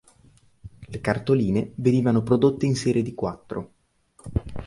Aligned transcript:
Le 0.79 0.99
cartoline 0.99 1.73
venivano 1.75 2.23
prodotte 2.23 2.65
in 2.65 2.75
serie 2.75 3.03
di 3.03 3.13
quattro. 3.13 3.71